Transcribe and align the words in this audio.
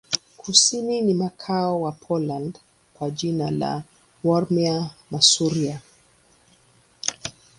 Kusini 0.37 1.01
ni 1.01 1.13
mkoa 1.13 1.77
wa 1.77 1.91
Poland 1.91 2.59
kwa 2.93 3.09
jina 3.11 3.51
la 3.51 3.83
Warmia-Masuria. 4.23 5.81